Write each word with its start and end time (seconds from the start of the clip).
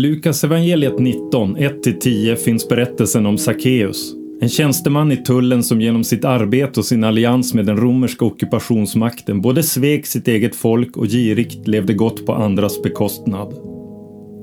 Lukas 0.00 0.44
evangeliet 0.44 0.98
19, 0.98 1.56
1-10 1.56 2.36
finns 2.36 2.68
berättelsen 2.68 3.26
om 3.26 3.38
Sackeus. 3.38 4.14
En 4.40 4.48
tjänsteman 4.48 5.12
i 5.12 5.16
tullen 5.16 5.62
som 5.62 5.80
genom 5.80 6.04
sitt 6.04 6.24
arbete 6.24 6.80
och 6.80 6.86
sin 6.86 7.04
allians 7.04 7.54
med 7.54 7.66
den 7.66 7.76
romerska 7.76 8.24
ockupationsmakten 8.24 9.40
både 9.40 9.62
svek 9.62 10.06
sitt 10.06 10.28
eget 10.28 10.56
folk 10.56 10.96
och 10.96 11.06
girigt 11.06 11.68
levde 11.68 11.94
gott 11.94 12.26
på 12.26 12.34
andras 12.34 12.82
bekostnad. 12.82 13.54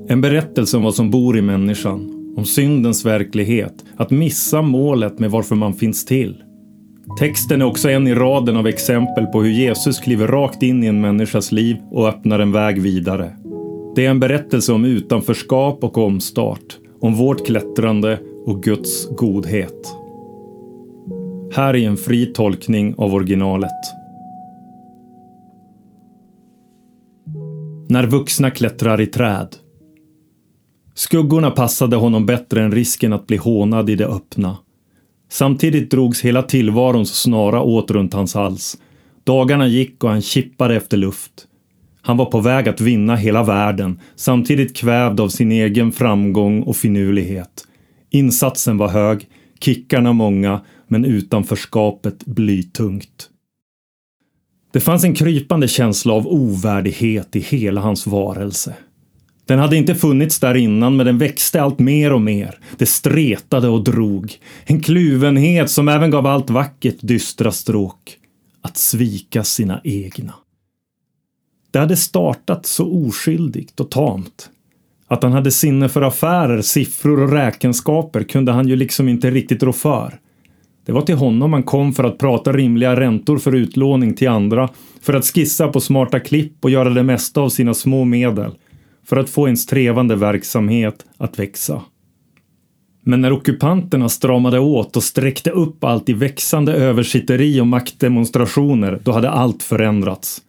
En 0.10 0.22
berättelse 0.22 0.78
om 0.78 0.84
vad 0.84 0.96
som 0.96 1.12
bor 1.12 1.38
i 1.38 1.42
människan, 1.42 2.34
om 2.38 2.46
syndens 2.46 3.06
verklighet, 3.06 3.86
att 3.96 4.12
missa 4.12 4.62
målet 4.62 5.20
med 5.20 5.32
varför 5.32 5.56
man 5.56 5.74
finns 5.74 6.06
till. 6.06 6.44
Texten 7.20 7.62
är 7.62 7.66
också 7.66 7.90
en 7.90 8.08
i 8.08 8.16
raden 8.16 8.58
av 8.58 8.68
exempel 8.68 9.26
på 9.26 9.42
hur 9.42 9.52
Jesus 9.52 10.00
kliver 10.00 10.28
rakt 10.28 10.64
in 10.64 10.84
i 10.84 10.88
en 10.88 11.02
människas 11.02 11.52
liv 11.52 11.78
och 11.92 12.08
öppnar 12.08 12.40
en 12.40 12.52
väg 12.52 12.82
vidare. 12.82 13.37
Det 13.98 14.06
är 14.06 14.10
en 14.10 14.20
berättelse 14.20 14.74
om 14.74 14.86
utanförskap 14.86 15.84
och 15.84 15.98
omstart, 15.98 16.78
om 17.02 17.16
vårt 17.16 17.46
klättrande 17.46 18.20
och 18.46 18.64
Guds 18.64 19.10
godhet. 19.10 19.96
Här 21.54 21.76
är 21.76 21.88
en 21.88 21.98
fri 21.98 22.26
tolkning 22.26 22.96
av 22.98 23.14
originalet. 23.14 23.72
När 27.90 28.08
vuxna 28.08 28.52
klättrar 28.52 29.02
i 29.02 29.08
träd. 29.08 29.56
Skuggorna 30.94 31.52
passade 31.52 31.96
honom 31.96 32.26
bättre 32.26 32.62
än 32.62 32.72
risken 32.72 33.14
att 33.14 33.28
bli 33.28 33.38
hånad 33.38 33.90
i 33.90 33.96
det 33.96 34.08
öppna. 34.08 34.58
Samtidigt 35.30 35.92
drogs 35.92 36.22
hela 36.22 36.44
tillvarons 36.44 37.22
snara 37.22 37.62
åt 37.62 37.92
runt 37.92 38.14
hans 38.14 38.34
hals. 38.34 38.78
Dagarna 39.24 39.68
gick 39.68 40.04
och 40.04 40.10
han 40.10 40.22
kippade 40.22 40.76
efter 40.76 40.98
luft. 40.98 41.47
Han 42.08 42.18
var 42.18 42.26
på 42.26 42.40
väg 42.40 42.70
att 42.70 42.82
vinna 42.82 43.16
hela 43.16 43.44
världen, 43.44 44.00
samtidigt 44.16 44.76
kvävd 44.76 45.20
av 45.20 45.30
sin 45.30 45.52
egen 45.52 45.92
framgång 45.92 46.64
och 46.64 46.78
finurlighet. 46.78 47.68
Insatsen 48.10 48.78
var 48.78 48.88
hög, 48.88 49.28
kickarna 49.60 50.14
många, 50.14 50.62
men 50.88 51.06
utanförskapet 51.06 52.26
blytungt. 52.26 53.30
Det 54.74 54.80
fanns 54.80 55.04
en 55.04 55.16
krypande 55.16 55.68
känsla 55.68 56.14
av 56.14 56.28
ovärdighet 56.28 57.36
i 57.36 57.40
hela 57.40 57.82
hans 57.82 58.08
varelse. 58.08 58.74
Den 59.46 59.60
hade 59.60 59.78
inte 59.78 59.96
funnits 59.96 60.40
där 60.40 60.56
innan, 60.56 60.96
men 60.96 61.06
den 61.06 61.18
växte 61.18 61.62
allt 61.62 61.80
mer 61.80 62.14
och 62.14 62.22
mer. 62.22 62.60
Det 62.78 62.86
stretade 62.86 63.68
och 63.68 63.84
drog. 63.84 64.34
En 64.66 64.80
kluvenhet 64.80 65.70
som 65.70 65.88
även 65.88 66.12
gav 66.12 66.28
allt 66.28 66.50
vackert 66.50 66.98
dystra 67.00 67.52
stråk. 67.52 68.18
Att 68.62 68.78
svika 68.78 69.44
sina 69.44 69.82
egna. 69.84 70.34
Det 71.78 71.82
hade 71.82 71.96
startat 71.96 72.66
så 72.66 73.08
oskyldigt 73.08 73.80
och 73.80 73.92
tamt. 73.92 74.50
Att 75.08 75.24
han 75.24 75.32
hade 75.32 75.52
sinne 75.52 75.90
för 75.90 76.02
affärer, 76.02 76.62
siffror 76.62 77.24
och 77.24 77.32
räkenskaper 77.32 78.24
kunde 78.24 78.52
han 78.52 78.68
ju 78.68 78.76
liksom 78.76 79.10
inte 79.10 79.32
riktigt 79.32 79.64
rå 79.64 79.74
för. 79.74 80.20
Det 80.86 80.92
var 80.92 81.02
till 81.02 81.16
honom 81.16 81.52
man 81.52 81.64
kom 81.64 81.94
för 81.94 82.04
att 82.04 82.18
prata 82.18 82.54
rimliga 82.54 83.00
räntor 83.00 83.38
för 83.38 83.56
utlåning 83.56 84.14
till 84.14 84.30
andra, 84.30 84.70
för 85.02 85.14
att 85.14 85.26
skissa 85.26 85.68
på 85.68 85.80
smarta 85.80 86.20
klipp 86.20 86.54
och 86.62 86.70
göra 86.70 86.90
det 86.90 87.04
mesta 87.04 87.42
av 87.42 87.50
sina 87.50 87.74
små 87.74 88.06
medel, 88.06 88.52
för 89.06 89.18
att 89.18 89.30
få 89.30 89.48
ens 89.48 89.66
trevande 89.66 90.16
verksamhet 90.16 91.06
att 91.18 91.40
växa. 91.40 91.82
Men 93.04 93.22
när 93.22 93.32
ockupanterna 93.32 94.10
stramade 94.10 94.60
åt 94.60 94.98
och 94.98 95.04
sträckte 95.04 95.52
upp 95.52 95.84
allt 95.84 96.10
i 96.10 96.14
växande 96.14 96.74
översitteri 96.74 97.62
och 97.62 97.68
maktdemonstrationer, 97.68 99.00
då 99.04 99.12
hade 99.12 99.30
allt 99.30 99.64
förändrats. 99.64 100.42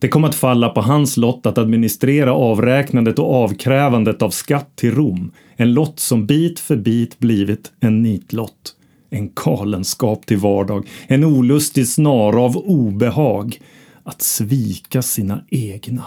Det 0.00 0.08
kom 0.08 0.24
att 0.24 0.34
falla 0.34 0.68
på 0.68 0.80
hans 0.80 1.16
lott 1.16 1.46
att 1.46 1.58
administrera 1.58 2.32
avräknandet 2.32 3.18
och 3.18 3.34
avkrävandet 3.34 4.22
av 4.22 4.30
skatt 4.30 4.76
till 4.76 4.94
Rom. 4.94 5.32
En 5.56 5.72
lott 5.74 6.00
som 6.00 6.26
bit 6.26 6.60
för 6.60 6.76
bit 6.76 7.18
blivit 7.18 7.72
en 7.80 8.02
nitlott. 8.02 8.74
En 9.10 9.30
galenskap 9.44 10.26
till 10.26 10.38
vardag. 10.38 10.88
En 11.06 11.24
olustig 11.24 11.88
snara 11.88 12.40
av 12.40 12.56
obehag. 12.56 13.60
Att 14.02 14.22
svika 14.22 15.02
sina 15.02 15.44
egna. 15.50 16.04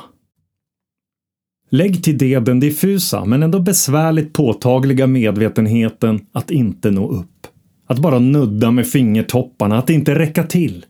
Lägg 1.69 2.03
till 2.03 2.17
det 2.17 2.39
den 2.39 2.59
diffusa 2.59 3.25
men 3.25 3.43
ändå 3.43 3.59
besvärligt 3.59 4.33
påtagliga 4.33 5.07
medvetenheten 5.07 6.25
att 6.31 6.51
inte 6.51 6.91
nå 6.91 7.09
upp. 7.09 7.47
Att 7.87 7.99
bara 7.99 8.19
nudda 8.19 8.71
med 8.71 8.87
fingertopparna, 8.87 9.77
att 9.77 9.89
inte 9.89 10.19
räcka 10.19 10.43
till. 10.43 10.85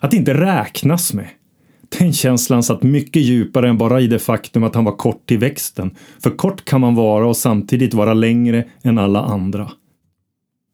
Att 0.00 0.14
inte 0.14 0.34
räknas 0.34 1.14
med. 1.14 1.28
Den 1.98 2.12
känslan 2.12 2.62
satt 2.62 2.82
mycket 2.82 3.22
djupare 3.22 3.68
än 3.68 3.78
bara 3.78 4.00
i 4.00 4.06
det 4.06 4.18
faktum 4.18 4.64
att 4.64 4.74
han 4.74 4.84
var 4.84 4.96
kort 4.96 5.26
till 5.26 5.38
växten. 5.38 5.90
För 6.22 6.30
kort 6.30 6.64
kan 6.64 6.80
man 6.80 6.94
vara 6.94 7.26
och 7.26 7.36
samtidigt 7.36 7.94
vara 7.94 8.14
längre 8.14 8.64
än 8.82 8.98
alla 8.98 9.22
andra. 9.22 9.70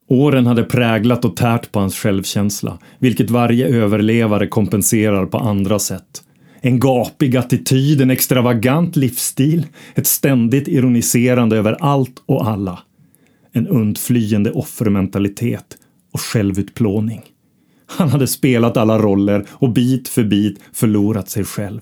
Åren 0.09 0.47
hade 0.47 0.63
präglat 0.63 1.25
och 1.25 1.35
tärt 1.35 1.71
på 1.71 1.79
hans 1.79 1.95
självkänsla, 1.95 2.79
vilket 2.99 3.29
varje 3.29 3.67
överlevare 3.67 4.47
kompenserar 4.47 5.25
på 5.25 5.37
andra 5.37 5.79
sätt. 5.79 6.23
En 6.61 6.79
gapig 6.79 7.37
attityd, 7.37 8.01
en 8.01 8.11
extravagant 8.11 8.95
livsstil, 8.95 9.65
ett 9.95 10.07
ständigt 10.07 10.67
ironiserande 10.67 11.57
över 11.57 11.77
allt 11.79 12.23
och 12.25 12.47
alla. 12.47 12.79
En 13.51 13.67
undflyende 13.67 14.51
offermentalitet 14.51 15.77
och 16.13 16.21
självutplåning. 16.21 17.21
Han 17.97 18.09
hade 18.09 18.27
spelat 18.27 18.77
alla 18.77 18.99
roller 18.99 19.45
och 19.51 19.69
bit 19.69 20.07
för 20.07 20.23
bit 20.23 20.59
förlorat 20.73 21.29
sig 21.29 21.43
själv. 21.43 21.81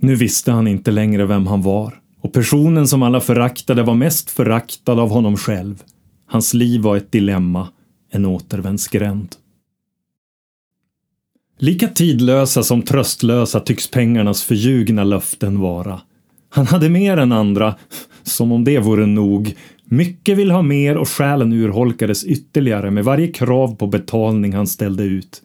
Nu 0.00 0.14
visste 0.14 0.52
han 0.52 0.66
inte 0.68 0.90
längre 0.90 1.26
vem 1.26 1.46
han 1.46 1.62
var 1.62 2.00
och 2.20 2.32
personen 2.32 2.88
som 2.88 3.02
alla 3.02 3.20
föraktade 3.20 3.82
var 3.82 3.94
mest 3.94 4.30
föraktad 4.30 4.92
av 4.92 5.10
honom 5.10 5.36
själv. 5.36 5.82
Hans 6.26 6.54
liv 6.54 6.80
var 6.80 6.96
ett 6.96 7.12
dilemma, 7.12 7.68
en 8.10 8.24
återvändsgränd. 8.24 9.36
Lika 11.58 11.88
tidlösa 11.88 12.62
som 12.62 12.82
tröstlösa 12.82 13.60
tycks 13.60 13.90
pengarnas 13.90 14.42
förljugna 14.42 15.04
löften 15.04 15.60
vara. 15.60 16.00
Han 16.48 16.66
hade 16.66 16.88
mer 16.88 17.16
än 17.16 17.32
andra, 17.32 17.74
som 18.22 18.52
om 18.52 18.64
det 18.64 18.78
vore 18.78 19.06
nog, 19.06 19.54
mycket 19.88 20.38
vill 20.38 20.50
ha 20.50 20.62
mer 20.62 20.96
och 20.96 21.08
själen 21.08 21.52
urholkades 21.52 22.24
ytterligare 22.24 22.90
med 22.90 23.04
varje 23.04 23.28
krav 23.28 23.76
på 23.76 23.86
betalning 23.86 24.52
han 24.52 24.66
ställde 24.66 25.04
ut. 25.04 25.42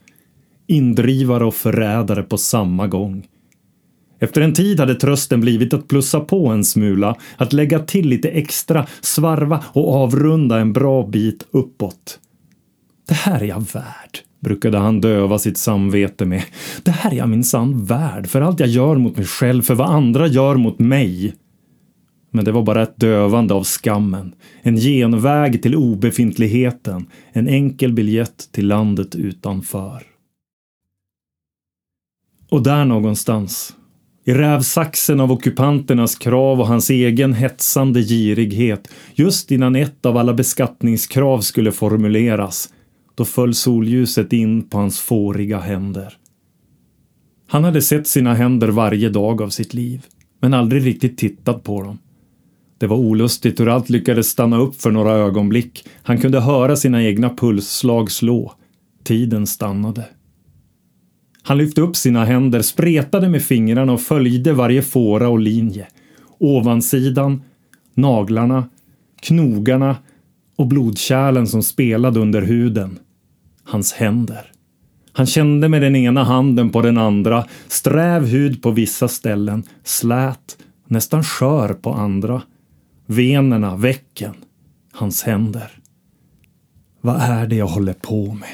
Indrivare 0.67 1.45
och 1.45 1.55
förrädare 1.55 2.23
på 2.23 2.37
samma 2.37 2.87
gång. 2.87 3.27
Efter 4.19 4.41
en 4.41 4.53
tid 4.53 4.79
hade 4.79 4.95
trösten 4.95 5.41
blivit 5.41 5.73
att 5.73 5.87
plussa 5.87 6.19
på 6.19 6.47
en 6.47 6.63
smula, 6.63 7.15
att 7.37 7.53
lägga 7.53 7.79
till 7.79 8.09
lite 8.09 8.29
extra, 8.29 8.87
svarva 9.01 9.63
och 9.73 9.95
avrunda 9.95 10.59
en 10.59 10.73
bra 10.73 11.07
bit 11.07 11.47
uppåt. 11.51 12.19
Det 13.07 13.13
här 13.13 13.41
är 13.41 13.45
jag 13.45 13.65
värd, 13.73 14.19
brukade 14.39 14.77
han 14.77 15.01
döva 15.01 15.39
sitt 15.39 15.57
samvete 15.57 16.25
med. 16.25 16.43
Det 16.83 16.91
här 16.91 17.11
är 17.11 17.15
jag 17.15 17.29
minsann 17.29 17.85
värd 17.85 18.27
för 18.27 18.41
allt 18.41 18.59
jag 18.59 18.69
gör 18.69 18.95
mot 18.95 19.17
mig 19.17 19.25
själv, 19.25 19.61
för 19.61 19.75
vad 19.75 19.89
andra 19.89 20.27
gör 20.27 20.55
mot 20.55 20.79
mig. 20.79 21.33
Men 22.35 22.45
det 22.45 22.51
var 22.51 22.63
bara 22.63 22.83
ett 22.83 22.97
dövande 22.97 23.53
av 23.53 23.63
skammen. 23.63 24.35
En 24.61 24.77
genväg 24.77 25.61
till 25.61 25.75
obefintligheten. 25.75 27.05
En 27.31 27.47
enkel 27.47 27.93
biljett 27.93 28.49
till 28.51 28.67
landet 28.67 29.15
utanför. 29.15 30.03
Och 32.49 32.63
där 32.63 32.85
någonstans, 32.85 33.75
i 34.25 34.33
rävsaxen 34.33 35.19
av 35.19 35.31
ockupanternas 35.31 36.15
krav 36.15 36.59
och 36.59 36.67
hans 36.67 36.89
egen 36.89 37.33
hetsande 37.33 38.01
girighet, 38.01 38.91
just 39.13 39.51
innan 39.51 39.75
ett 39.75 40.05
av 40.05 40.17
alla 40.17 40.33
beskattningskrav 40.33 41.39
skulle 41.39 41.71
formuleras, 41.71 42.69
då 43.15 43.25
föll 43.25 43.53
solljuset 43.53 44.33
in 44.33 44.69
på 44.69 44.77
hans 44.77 44.99
fåriga 44.99 45.59
händer. 45.59 46.17
Han 47.47 47.63
hade 47.63 47.81
sett 47.81 48.07
sina 48.07 48.33
händer 48.33 48.67
varje 48.67 49.09
dag 49.09 49.41
av 49.41 49.49
sitt 49.49 49.73
liv, 49.73 50.05
men 50.39 50.53
aldrig 50.53 50.85
riktigt 50.85 51.17
tittat 51.17 51.63
på 51.63 51.83
dem. 51.83 51.97
Det 52.83 52.87
var 52.87 52.97
olustigt 52.97 53.59
hur 53.59 53.69
allt 53.69 53.89
lyckades 53.89 54.27
stanna 54.27 54.57
upp 54.57 54.81
för 54.81 54.91
några 54.91 55.11
ögonblick. 55.11 55.85
Han 56.03 56.17
kunde 56.17 56.39
höra 56.39 56.75
sina 56.75 57.03
egna 57.03 57.29
pulsslag 57.29 58.11
slå. 58.11 58.53
Tiden 59.03 59.47
stannade. 59.47 60.05
Han 61.43 61.57
lyfte 61.57 61.81
upp 61.81 61.95
sina 61.95 62.25
händer, 62.25 62.61
spretade 62.61 63.29
med 63.29 63.43
fingrarna 63.43 63.93
och 63.93 64.01
följde 64.01 64.53
varje 64.53 64.81
fåra 64.81 65.29
och 65.29 65.39
linje. 65.39 65.87
Ovansidan, 66.37 67.41
naglarna, 67.93 68.69
knogarna 69.21 69.97
och 70.55 70.67
blodkärlen 70.67 71.47
som 71.47 71.63
spelade 71.63 72.19
under 72.19 72.41
huden. 72.41 72.99
Hans 73.63 73.93
händer. 73.93 74.51
Han 75.11 75.25
kände 75.25 75.69
med 75.69 75.81
den 75.81 75.95
ena 75.95 76.23
handen 76.23 76.69
på 76.69 76.81
den 76.81 76.97
andra, 76.97 77.45
sträv 77.67 78.25
hud 78.25 78.61
på 78.61 78.71
vissa 78.71 79.07
ställen, 79.07 79.63
slät, 79.83 80.57
nästan 80.87 81.23
skör 81.23 81.73
på 81.73 81.93
andra. 81.93 82.41
Venerna, 83.05 83.75
väcken, 83.75 84.35
hans 84.91 85.23
händer. 85.23 85.71
Vad 87.01 87.15
är 87.21 87.47
det 87.47 87.55
jag 87.55 87.67
håller 87.67 87.93
på 87.93 88.33
med? 88.33 88.49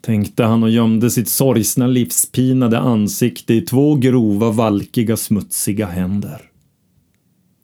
Tänkte 0.00 0.44
han 0.44 0.62
och 0.62 0.70
gömde 0.70 1.10
sitt 1.10 1.28
sorgsna 1.28 1.86
livspinade 1.86 2.78
ansikte 2.78 3.54
i 3.54 3.60
två 3.60 3.94
grova, 3.94 4.50
valkiga, 4.50 5.16
smutsiga 5.16 5.86
händer. 5.86 6.42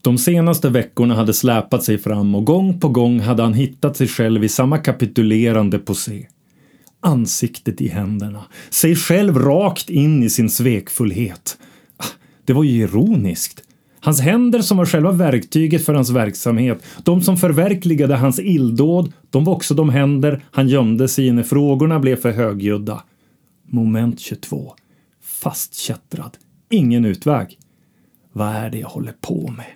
De 0.03 0.19
senaste 0.19 0.69
veckorna 0.69 1.15
hade 1.15 1.35
släpat 1.35 1.85
sig 1.85 1.99
fram 1.99 2.35
och 2.35 2.45
gång 2.45 2.81
på 2.81 2.89
gång 2.89 3.21
hade 3.21 3.43
han 3.43 3.55
hittat 3.55 3.97
sig 3.97 4.09
själv 4.09 4.45
i 4.45 4.49
samma 4.49 4.79
kapitulerande 4.79 5.79
posé. 5.79 6.27
Ansiktet 7.01 7.81
i 7.81 7.89
händerna, 7.89 8.45
sig 8.71 8.97
själv 8.97 9.39
rakt 9.39 9.91
in 9.91 10.23
i 10.23 10.31
sin 10.31 10.51
svekfullhet. 10.51 11.59
Ah, 11.97 12.05
det 12.45 12.53
var 12.53 12.65
ju 12.65 12.83
ironiskt. 12.83 13.63
Hans 14.09 14.21
händer 14.21 14.63
som 14.63 14.77
var 14.77 14.87
själva 14.87 15.13
verktyget 15.13 15.85
för 15.85 15.95
hans 15.95 16.11
verksamhet, 16.11 16.83
de 17.03 17.23
som 17.23 17.37
förverkligade 17.37 18.17
hans 18.17 18.41
illdåd, 18.41 19.13
de 19.31 19.45
var 19.45 19.55
också 19.55 19.75
de 19.75 19.89
händer 19.89 20.45
han 20.51 20.69
gömde 20.69 21.09
sig 21.09 21.27
i 21.27 21.33
när 21.33 21.43
frågorna 21.43 22.01
blev 22.01 22.17
för 22.17 22.31
högljudda. 22.31 23.03
Moment 23.67 24.21
22. 24.21 24.75
Fastkättrad. 25.23 26.37
Ingen 26.71 27.05
utväg. 27.05 27.59
Vad 28.33 28.49
är 28.49 28.71
det 28.71 28.79
jag 28.79 28.89
håller 28.89 29.15
på 29.21 29.55
med? 29.57 29.73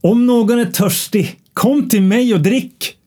Om 0.00 0.26
någon 0.26 0.58
är 0.58 0.64
törstig, 0.64 1.40
kom 1.52 1.88
till 1.88 2.02
mig 2.02 2.34
och 2.34 2.40
drick! 2.40 2.98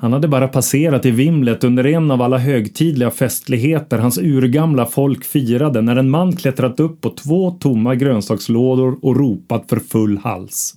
Han 0.00 0.12
hade 0.12 0.28
bara 0.28 0.48
passerat 0.48 1.06
i 1.06 1.10
vimlet 1.10 1.64
under 1.64 1.86
en 1.86 2.10
av 2.10 2.22
alla 2.22 2.38
högtidliga 2.38 3.10
festligheter 3.10 3.98
hans 3.98 4.18
urgamla 4.18 4.86
folk 4.86 5.24
firade 5.24 5.82
när 5.82 5.96
en 5.96 6.10
man 6.10 6.36
klättrat 6.36 6.80
upp 6.80 7.00
på 7.00 7.10
två 7.10 7.50
tomma 7.50 7.94
grönsakslådor 7.94 8.98
och 9.02 9.16
ropat 9.16 9.64
för 9.68 9.76
full 9.76 10.18
hals. 10.18 10.74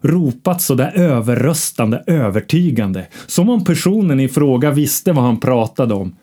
Ropat 0.00 0.62
så 0.62 0.74
där 0.74 0.92
överröstande 0.94 2.04
övertygande, 2.06 3.06
som 3.26 3.48
om 3.50 3.64
personen 3.64 4.20
i 4.20 4.28
fråga 4.28 4.70
visste 4.70 5.12
vad 5.12 5.24
han 5.24 5.40
pratade 5.40 5.94
om. 5.94 6.16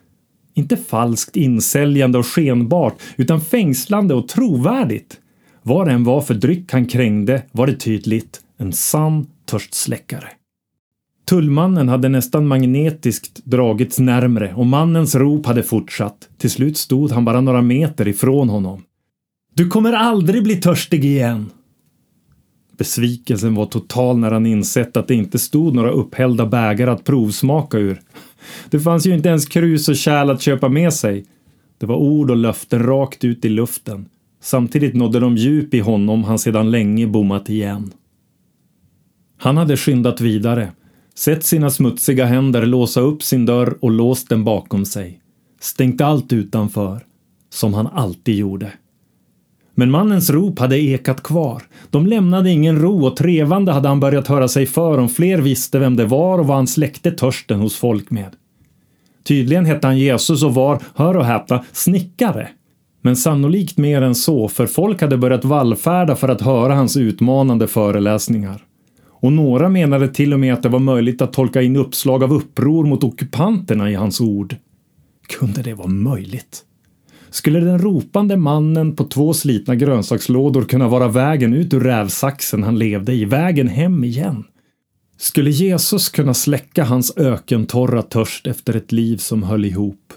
Inte 0.53 0.77
falskt 0.77 1.35
insäljande 1.35 2.17
och 2.17 2.27
skenbart, 2.27 2.95
utan 3.15 3.41
fängslande 3.41 4.13
och 4.13 4.27
trovärdigt. 4.27 5.17
Vad 5.61 5.87
det 5.87 5.93
än 5.93 6.03
var 6.03 6.21
för 6.21 6.33
dryck 6.33 6.71
han 6.73 6.85
krängde 6.85 7.41
var 7.51 7.67
det 7.67 7.75
tydligt 7.75 8.41
en 8.57 8.73
sann 8.73 9.27
törstsläckare. 9.45 10.29
Tullmannen 11.25 11.89
hade 11.89 12.09
nästan 12.09 12.47
magnetiskt 12.47 13.45
dragits 13.45 13.99
närmre 13.99 14.53
och 14.53 14.65
mannens 14.65 15.15
rop 15.15 15.45
hade 15.45 15.63
fortsatt. 15.63 16.29
Till 16.37 16.49
slut 16.49 16.77
stod 16.77 17.11
han 17.11 17.25
bara 17.25 17.41
några 17.41 17.61
meter 17.61 18.07
ifrån 18.07 18.49
honom. 18.49 18.83
Du 19.55 19.67
kommer 19.67 19.93
aldrig 19.93 20.43
bli 20.43 20.55
törstig 20.55 21.05
igen! 21.05 21.49
Besvikelsen 22.77 23.55
var 23.55 23.65
total 23.65 24.17
när 24.17 24.31
han 24.31 24.45
insett 24.45 24.97
att 24.97 25.07
det 25.07 25.15
inte 25.15 25.39
stod 25.39 25.75
några 25.75 25.91
upphällda 25.91 26.45
bägare 26.45 26.91
att 26.91 27.03
provsmaka 27.03 27.77
ur. 27.77 28.01
Det 28.69 28.79
fanns 28.79 29.05
ju 29.05 29.13
inte 29.13 29.29
ens 29.29 29.45
krus 29.45 29.89
och 29.89 29.95
kärl 29.95 30.29
att 30.29 30.41
köpa 30.41 30.69
med 30.69 30.93
sig. 30.93 31.25
Det 31.77 31.85
var 31.85 31.95
ord 31.95 32.31
och 32.31 32.37
löften 32.37 32.83
rakt 32.83 33.23
ut 33.23 33.45
i 33.45 33.49
luften. 33.49 34.05
Samtidigt 34.41 34.95
nådde 34.95 35.19
de 35.19 35.37
djup 35.37 35.73
i 35.73 35.79
honom 35.79 36.23
han 36.23 36.39
sedan 36.39 36.71
länge 36.71 37.07
bommat 37.07 37.49
igen. 37.49 37.91
Han 39.37 39.57
hade 39.57 39.77
skyndat 39.77 40.21
vidare, 40.21 40.71
sett 41.15 41.43
sina 41.43 41.69
smutsiga 41.69 42.25
händer 42.25 42.65
låsa 42.65 43.01
upp 43.01 43.23
sin 43.23 43.45
dörr 43.45 43.77
och 43.81 43.91
låst 43.91 44.29
den 44.29 44.43
bakom 44.43 44.85
sig. 44.85 45.19
Stängt 45.59 46.01
allt 46.01 46.33
utanför, 46.33 47.05
som 47.49 47.73
han 47.73 47.87
alltid 47.87 48.35
gjorde. 48.35 48.71
Men 49.75 49.91
mannens 49.91 50.29
rop 50.29 50.59
hade 50.59 50.79
ekat 50.79 51.23
kvar. 51.23 51.63
De 51.89 52.07
lämnade 52.07 52.49
ingen 52.49 52.79
ro 52.79 53.05
och 53.05 53.15
trevande 53.15 53.71
hade 53.71 53.87
han 53.87 53.99
börjat 53.99 54.27
höra 54.27 54.47
sig 54.47 54.65
för 54.65 54.97
om 54.97 55.09
fler 55.09 55.37
visste 55.37 55.79
vem 55.79 55.95
det 55.95 56.05
var 56.05 56.39
och 56.39 56.47
vad 56.47 56.57
han 56.57 56.67
släckte 56.67 57.11
törsten 57.11 57.59
hos 57.59 57.75
folk 57.75 58.11
med. 58.11 58.29
Tydligen 59.23 59.65
hette 59.65 59.87
han 59.87 59.97
Jesus 59.97 60.43
och 60.43 60.53
var, 60.53 60.81
hör 60.95 61.17
och 61.17 61.25
häpna, 61.25 61.63
snickare. 61.71 62.49
Men 63.01 63.15
sannolikt 63.15 63.77
mer 63.77 64.01
än 64.01 64.15
så, 64.15 64.47
för 64.47 64.67
folk 64.67 65.01
hade 65.01 65.17
börjat 65.17 65.45
vallfärda 65.45 66.15
för 66.15 66.27
att 66.27 66.41
höra 66.41 66.75
hans 66.75 66.97
utmanande 66.97 67.67
föreläsningar. 67.67 68.61
Och 69.23 69.33
några 69.33 69.69
menade 69.69 70.07
till 70.07 70.33
och 70.33 70.39
med 70.39 70.53
att 70.53 70.63
det 70.63 70.69
var 70.69 70.79
möjligt 70.79 71.21
att 71.21 71.33
tolka 71.33 71.61
in 71.61 71.75
uppslag 71.75 72.23
av 72.23 72.33
uppror 72.33 72.85
mot 72.85 73.03
ockupanterna 73.03 73.91
i 73.91 73.93
hans 73.93 74.21
ord. 74.21 74.55
Kunde 75.27 75.61
det 75.61 75.73
vara 75.73 75.87
möjligt? 75.87 76.63
Skulle 77.29 77.59
den 77.59 77.79
ropande 77.79 78.37
mannen 78.37 78.95
på 78.95 79.03
två 79.03 79.33
slitna 79.33 79.75
grönsakslådor 79.75 80.63
kunna 80.63 80.87
vara 80.87 81.07
vägen 81.07 81.53
ut 81.53 81.73
ur 81.73 81.79
rävsaxen 81.79 82.63
han 82.63 82.79
levde 82.79 83.13
i, 83.13 83.25
vägen 83.25 83.67
hem 83.67 84.03
igen? 84.03 84.43
Skulle 85.17 85.49
Jesus 85.49 86.09
kunna 86.09 86.33
släcka 86.33 86.83
hans 86.83 87.17
ökentorra 87.17 88.01
törst 88.01 88.47
efter 88.47 88.75
ett 88.75 88.91
liv 88.91 89.17
som 89.17 89.43
höll 89.43 89.65
ihop? 89.65 90.13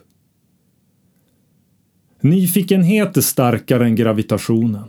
Nyfikenhet 2.21 3.17
är 3.17 3.21
starkare 3.21 3.85
än 3.85 3.97
gravitationen. 3.97 4.89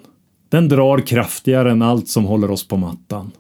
Den 0.50 0.70
drar 0.70 1.00
kraftigare 1.00 1.72
än 1.72 1.82
allt 1.82 2.08
som 2.08 2.26
håller 2.26 2.52
oss 2.52 2.68
på 2.68 2.78
mattan. 2.78 3.32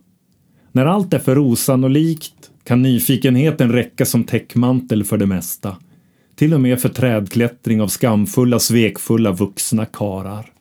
När 0.77 0.85
allt 0.85 1.13
är 1.13 1.19
för 1.19 1.37
osannolikt 1.37 2.51
kan 2.63 2.81
nyfikenheten 2.81 3.71
räcka 3.71 4.05
som 4.05 4.23
täckmantel 4.23 5.03
för 5.03 5.17
det 5.17 5.25
mesta. 5.25 5.77
Till 6.35 6.53
och 6.53 6.61
med 6.61 6.81
för 6.81 6.89
trädklättring 6.89 7.81
av 7.81 7.87
skamfulla, 7.87 8.59
svekfulla 8.59 9.31
vuxna 9.31 9.85
karar. 9.85 10.51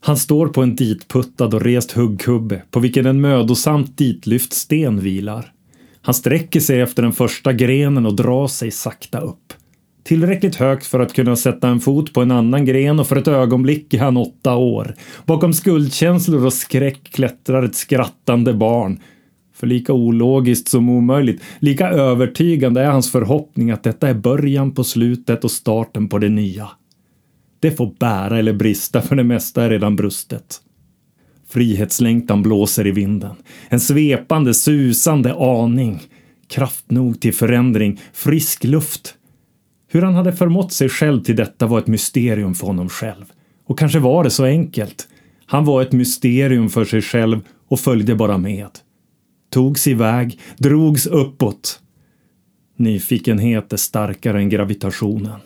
Han 0.00 0.16
står 0.16 0.48
på 0.48 0.62
en 0.62 0.76
ditputtad 0.76 1.54
och 1.54 1.62
rest 1.62 1.92
huggkubbe 1.92 2.62
på 2.70 2.80
vilken 2.80 3.06
en 3.06 3.20
mödosamt 3.20 3.98
ditlyft 3.98 4.52
sten 4.52 5.00
vilar. 5.00 5.52
Han 6.02 6.14
sträcker 6.14 6.60
sig 6.60 6.80
efter 6.80 7.02
den 7.02 7.12
första 7.12 7.52
grenen 7.52 8.06
och 8.06 8.16
drar 8.16 8.46
sig 8.46 8.70
sakta 8.70 9.20
upp. 9.20 9.52
Tillräckligt 10.06 10.56
högt 10.56 10.86
för 10.86 11.00
att 11.00 11.12
kunna 11.12 11.36
sätta 11.36 11.68
en 11.68 11.80
fot 11.80 12.12
på 12.12 12.22
en 12.22 12.30
annan 12.30 12.64
gren 12.64 13.00
och 13.00 13.06
för 13.06 13.16
ett 13.16 13.28
ögonblick 13.28 13.94
är 13.94 13.98
han 13.98 14.16
åtta 14.16 14.56
år. 14.56 14.94
Bakom 15.24 15.52
skuldkänslor 15.52 16.46
och 16.46 16.52
skräck 16.52 17.02
klättrar 17.02 17.62
ett 17.62 17.74
skrattande 17.74 18.54
barn. 18.54 19.00
För 19.54 19.66
lika 19.66 19.92
ologiskt 19.92 20.68
som 20.68 20.88
omöjligt, 20.88 21.42
lika 21.58 21.88
övertygande 21.88 22.80
är 22.80 22.90
hans 22.90 23.12
förhoppning 23.12 23.70
att 23.70 23.82
detta 23.82 24.08
är 24.08 24.14
början 24.14 24.74
på 24.74 24.84
slutet 24.84 25.44
och 25.44 25.50
starten 25.50 26.08
på 26.08 26.18
det 26.18 26.28
nya. 26.28 26.68
Det 27.60 27.70
får 27.70 27.94
bära 27.98 28.38
eller 28.38 28.52
brista, 28.52 29.02
för 29.02 29.16
det 29.16 29.24
mesta 29.24 29.64
är 29.64 29.70
redan 29.70 29.96
brustet. 29.96 30.60
Frihetslängtan 31.48 32.42
blåser 32.42 32.86
i 32.86 32.90
vinden. 32.90 33.34
En 33.68 33.80
svepande, 33.80 34.54
susande 34.54 35.34
aning. 35.34 36.00
Kraft 36.48 36.90
nog 36.90 37.20
till 37.20 37.34
förändring, 37.34 38.00
frisk 38.12 38.64
luft, 38.64 39.14
hur 39.96 40.02
han 40.02 40.14
hade 40.14 40.32
förmått 40.32 40.72
sig 40.72 40.88
själv 40.88 41.22
till 41.22 41.36
detta 41.36 41.66
var 41.66 41.78
ett 41.78 41.86
mysterium 41.86 42.54
för 42.54 42.66
honom 42.66 42.88
själv. 42.88 43.24
Och 43.66 43.78
kanske 43.78 43.98
var 43.98 44.24
det 44.24 44.30
så 44.30 44.44
enkelt. 44.44 45.08
Han 45.46 45.64
var 45.64 45.82
ett 45.82 45.92
mysterium 45.92 46.68
för 46.68 46.84
sig 46.84 47.02
själv 47.02 47.40
och 47.68 47.80
följde 47.80 48.14
bara 48.14 48.38
med. 48.38 48.70
Togs 49.50 49.86
iväg, 49.86 50.40
drogs 50.58 51.06
uppåt. 51.06 51.80
Nyfikenhet 52.76 53.72
är 53.72 53.76
starkare 53.76 54.38
än 54.38 54.48
gravitationen. 54.48 55.40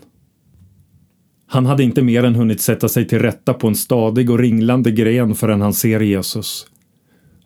Han 1.46 1.66
hade 1.66 1.82
inte 1.82 2.02
mer 2.02 2.24
än 2.24 2.34
hunnit 2.34 2.60
sätta 2.60 2.88
sig 2.88 3.08
till 3.08 3.18
rätta 3.18 3.54
på 3.54 3.68
en 3.68 3.76
stadig 3.76 4.30
och 4.30 4.38
ringlande 4.38 4.90
gren 4.90 5.34
förrän 5.34 5.60
han 5.60 5.74
ser 5.74 6.00
Jesus. 6.00 6.66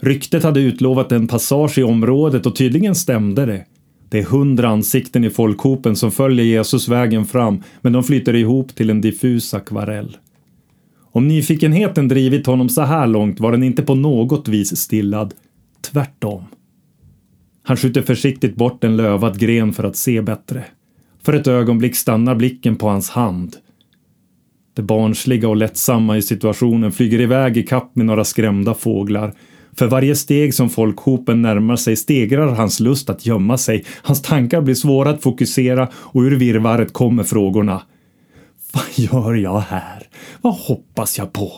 Ryktet 0.01 0.43
hade 0.43 0.61
utlovat 0.61 1.13
en 1.13 1.29
passage 1.29 1.79
i 1.79 1.83
området 1.83 2.47
och 2.47 2.57
tydligen 2.57 2.95
stämde 2.95 3.47
det. 3.47 3.65
Det 4.15 4.21
är 4.21 4.25
hundra 4.25 4.69
ansikten 4.69 5.25
i 5.25 5.31
folkhopen 5.31 5.97
som 5.97 6.11
följer 6.11 6.45
Jesus 6.45 6.89
vägen 6.89 7.25
fram, 7.25 7.63
men 7.81 7.93
de 7.93 8.05
flyter 8.05 8.35
ihop 8.35 8.75
till 8.75 8.91
en 8.91 9.01
diffus 9.01 9.55
akvarell. 9.55 10.17
Om 11.13 11.29
nyfikenheten 11.29 12.09
drivit 12.09 12.47
honom 12.47 12.69
så 12.69 12.83
här 12.83 13.07
långt 13.07 13.41
var 13.41 13.53
den 13.53 13.63
inte 13.63 13.83
på 13.83 13.95
något 13.95 14.49
vis 14.49 14.77
stillad. 14.77 15.35
Tvärtom. 15.81 16.45
Han 17.63 17.77
skjuter 17.77 18.03
försiktigt 18.03 18.57
bort 18.57 18.85
en 18.85 18.97
lövad 18.97 19.39
gren 19.39 19.73
för 19.73 19.85
att 19.85 19.97
se 19.97 20.23
bättre. 20.23 20.65
För 21.23 21.33
ett 21.33 21.47
ögonblick 21.47 21.97
stannar 21.97 22.35
blicken 22.35 22.77
på 22.77 22.89
hans 22.89 23.11
hand. 23.11 23.57
Det 24.75 24.83
barnsliga 24.83 25.49
och 25.49 25.57
lättsamma 25.57 26.17
i 26.17 26.23
situationen 26.23 26.93
flyger 26.93 27.21
iväg 27.21 27.57
i 27.57 27.63
kapp 27.63 27.97
med 27.97 28.07
några 28.07 28.25
skrämda 28.25 28.75
fåglar 28.75 29.35
för 29.77 29.87
varje 29.87 30.17
steg 30.17 30.55
som 30.55 30.71
folkhopen 30.71 31.43
närmar 31.43 31.77
sig 31.77 31.97
stegrar 31.97 32.55
hans 32.55 32.81
lust 32.81 33.11
att 33.11 33.27
gömma 33.27 33.59
sig. 33.59 33.85
Hans 34.03 34.23
tankar 34.23 34.61
blir 34.61 34.75
svåra 34.75 35.11
att 35.11 35.23
fokusera 35.23 35.89
och 35.95 36.21
ur 36.21 36.37
virrvarret 36.37 36.93
kommer 36.93 37.23
frågorna. 37.23 37.83
Vad 38.73 38.85
gör 38.95 39.35
jag 39.35 39.61
här? 39.61 40.03
Vad 40.43 40.55
hoppas 40.55 41.19
jag 41.19 41.33
på? 41.33 41.53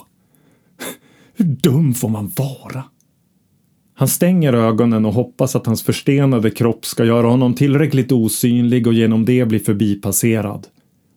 Hur 1.37 1.45
dum 1.45 1.95
får 1.95 2.09
man 2.09 2.33
vara? 2.37 2.85
Han 3.95 4.09
stänger 4.09 4.53
ögonen 4.53 5.05
och 5.05 5.13
hoppas 5.13 5.57
att 5.57 5.67
hans 5.67 5.83
förstenade 5.83 6.51
kropp 6.51 6.85
ska 6.85 7.05
göra 7.05 7.27
honom 7.27 7.55
tillräckligt 7.55 8.13
osynlig 8.13 8.87
och 8.87 8.95
genom 8.95 9.25
det 9.25 9.49
bli 9.49 9.59
förbipasserad. 9.59 10.67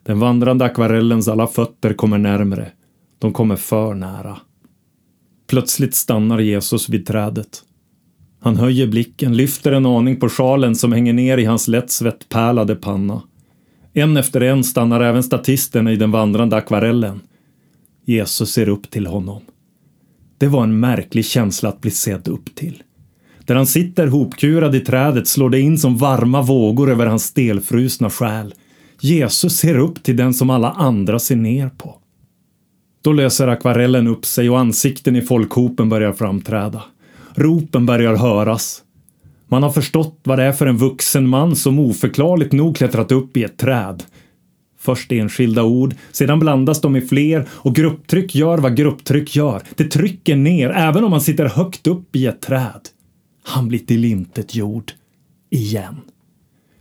Den 0.05 0.19
vandrande 0.19 0.65
akvarellens 0.65 1.27
alla 1.27 1.47
fötter 1.47 1.93
kommer 1.93 2.17
närmre. 2.17 2.71
De 3.19 3.33
kommer 3.33 3.55
för 3.55 3.93
nära. 3.93 4.37
Plötsligt 5.49 5.95
stannar 5.95 6.39
Jesus 6.39 6.89
vid 6.89 7.05
trädet. 7.05 7.63
Han 8.39 8.57
höjer 8.57 8.87
blicken, 8.87 9.37
lyfter 9.37 9.71
en 9.71 9.85
aning 9.85 10.19
på 10.19 10.29
sjalen 10.29 10.75
som 10.75 10.91
hänger 10.91 11.13
ner 11.13 11.37
i 11.37 11.45
hans 11.45 11.67
lätt 11.67 11.91
svettpärlade 11.91 12.75
panna. 12.75 13.21
En 13.93 14.17
efter 14.17 14.41
en 14.41 14.63
stannar 14.63 15.01
även 15.01 15.23
statisterna 15.23 15.91
i 15.91 15.95
den 15.95 16.11
vandrande 16.11 16.55
akvarellen. 16.55 17.19
Jesus 18.05 18.51
ser 18.51 18.69
upp 18.69 18.89
till 18.89 19.07
honom. 19.07 19.41
Det 20.37 20.47
var 20.47 20.63
en 20.63 20.79
märklig 20.79 21.25
känsla 21.25 21.69
att 21.69 21.81
bli 21.81 21.91
sedd 21.91 22.27
upp 22.27 22.55
till. 22.55 22.83
Där 23.45 23.55
han 23.55 23.67
sitter 23.67 24.07
hopkurad 24.07 24.75
i 24.75 24.79
trädet 24.79 25.27
slår 25.27 25.49
det 25.49 25.59
in 25.59 25.77
som 25.77 25.97
varma 25.97 26.41
vågor 26.41 26.91
över 26.91 27.05
hans 27.05 27.23
stelfrusna 27.23 28.09
själ. 28.09 28.53
Jesus 29.01 29.57
ser 29.57 29.77
upp 29.77 30.03
till 30.03 30.17
den 30.17 30.33
som 30.33 30.49
alla 30.49 30.71
andra 30.71 31.19
ser 31.19 31.35
ner 31.35 31.69
på. 31.69 31.98
Då 33.01 33.11
löser 33.11 33.47
akvarellen 33.47 34.07
upp 34.07 34.25
sig 34.25 34.49
och 34.49 34.59
ansikten 34.59 35.15
i 35.15 35.21
folkhopen 35.21 35.89
börjar 35.89 36.13
framträda. 36.13 36.83
Ropen 37.35 37.85
börjar 37.85 38.15
höras. 38.15 38.83
Man 39.47 39.63
har 39.63 39.71
förstått 39.71 40.19
vad 40.23 40.39
det 40.39 40.43
är 40.43 40.51
för 40.51 40.65
en 40.65 40.77
vuxen 40.77 41.27
man 41.27 41.55
som 41.55 41.79
oförklarligt 41.79 42.51
nog 42.51 42.75
klättrat 42.77 43.11
upp 43.11 43.37
i 43.37 43.43
ett 43.43 43.57
träd. 43.57 44.03
Först 44.79 45.11
enskilda 45.11 45.63
ord, 45.63 45.95
sedan 46.11 46.39
blandas 46.39 46.81
de 46.81 46.95
i 46.95 47.01
fler 47.01 47.47
och 47.51 47.75
grupptryck 47.75 48.35
gör 48.35 48.57
vad 48.57 48.75
grupptryck 48.75 49.35
gör. 49.35 49.61
Det 49.75 49.83
trycker 49.83 50.35
ner 50.35 50.69
även 50.69 51.03
om 51.03 51.11
man 51.11 51.21
sitter 51.21 51.45
högt 51.45 51.87
upp 51.87 52.15
i 52.15 52.25
ett 52.25 52.41
träd. 52.41 52.81
Han 53.43 53.67
blir 53.67 53.79
tillintetgjord. 53.79 54.91
Igen. 55.49 55.95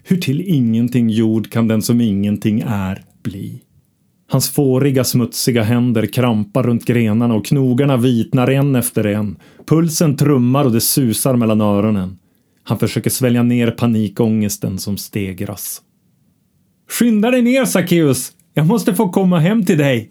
Hur 0.02 0.16
till 0.16 0.40
ingenting 0.40 1.10
gjord 1.10 1.50
kan 1.50 1.68
den 1.68 1.82
som 1.82 2.00
ingenting 2.00 2.64
är 2.66 3.04
bli? 3.22 3.62
Hans 4.30 4.50
fåriga 4.50 5.04
smutsiga 5.04 5.62
händer 5.62 6.06
krampar 6.06 6.62
runt 6.62 6.84
grenarna 6.84 7.34
och 7.34 7.46
knogarna 7.46 7.96
vitnar 7.96 8.50
en 8.50 8.76
efter 8.76 9.06
en. 9.06 9.36
Pulsen 9.66 10.16
trummar 10.16 10.64
och 10.64 10.72
det 10.72 10.80
susar 10.80 11.36
mellan 11.36 11.60
öronen. 11.60 12.18
Han 12.62 12.78
försöker 12.78 13.10
svälja 13.10 13.42
ner 13.42 13.70
panikångesten 13.70 14.78
som 14.78 14.96
stegras. 14.96 15.82
Skynda 16.90 17.30
dig 17.30 17.42
ner, 17.42 17.64
Sackeus! 17.64 18.32
Jag 18.54 18.66
måste 18.66 18.94
få 18.94 19.08
komma 19.08 19.38
hem 19.38 19.64
till 19.64 19.78
dig! 19.78 20.10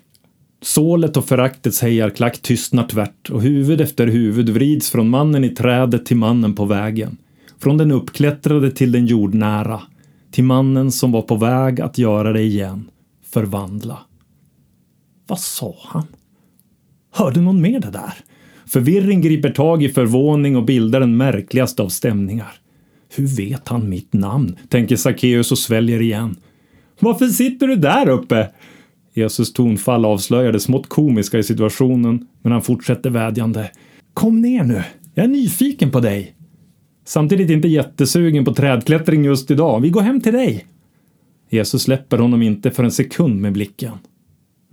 Sålet 0.62 1.18
och 1.18 1.26
föraktets 1.26 1.82
hejarklack 1.82 2.42
tystnar 2.42 2.88
tvärt 2.88 3.30
och 3.30 3.42
huvud 3.42 3.82
efter 3.82 4.08
huvud 4.08 4.50
vrids 4.50 4.90
från 4.90 5.10
mannen 5.10 5.44
i 5.44 5.50
trädet 5.50 6.06
till 6.06 6.18
mannen 6.18 6.56
på 6.56 6.66
vägen. 6.66 7.18
Från 7.60 7.78
den 7.78 7.92
uppklättrade 7.92 8.72
till 8.72 8.92
den 8.92 9.06
jordnära. 9.06 9.82
Till 10.32 10.44
mannen 10.44 10.92
som 10.92 11.12
var 11.12 11.22
på 11.22 11.36
väg 11.36 11.82
att 11.82 11.98
göra 11.98 12.34
det 12.34 12.42
igen. 12.42 12.90
Förvandla. 13.34 14.07
Vad 15.28 15.40
sa 15.40 15.76
han? 15.84 16.08
Hörde 17.12 17.42
någon 17.42 17.62
mer 17.62 17.80
det 17.80 17.92
där? 17.92 18.14
Förvirring 18.66 19.22
griper 19.22 19.50
tag 19.50 19.84
i 19.84 19.90
förvåning 19.90 20.56
och 20.56 20.64
bildar 20.64 21.00
den 21.00 21.18
märkligaste 21.18 21.82
av 21.82 21.90
stämningar. 21.90 22.52
Hur 23.16 23.28
vet 23.28 23.68
han 23.68 23.90
mitt 23.90 24.14
namn? 24.14 24.58
tänker 24.70 24.96
Sackeus 24.96 25.52
och 25.52 25.58
sväljer 25.58 26.02
igen. 26.02 26.36
Varför 27.00 27.28
sitter 27.28 27.68
du 27.68 27.76
där 27.76 28.10
uppe? 28.10 28.50
Jesus 29.14 29.54
tonfall 29.54 30.06
avslöjar 30.06 30.52
det 30.52 30.60
smått 30.60 30.90
komiska 30.90 31.40
i 31.40 31.44
situationen, 31.44 32.28
men 32.42 32.52
han 32.52 32.62
fortsätter 32.62 33.10
vädjande. 33.10 33.72
Kom 34.14 34.42
ner 34.42 34.64
nu, 34.64 34.84
jag 35.14 35.24
är 35.24 35.30
nyfiken 35.30 35.92
på 35.92 36.00
dig. 36.00 36.36
Samtidigt 37.06 37.50
inte 37.50 37.68
jättesugen 37.68 38.46
på 38.46 38.54
trädklättring 38.54 39.26
just 39.26 39.52
idag. 39.52 39.82
Vi 39.82 39.90
går 39.90 40.02
hem 40.02 40.22
till 40.22 40.34
dig. 40.34 40.66
Jesus 41.50 41.84
släpper 41.84 42.18
honom 42.18 42.42
inte 42.42 42.72
för 42.72 42.84
en 42.84 42.92
sekund 42.92 43.42
med 43.42 43.54
blicken. 43.54 43.92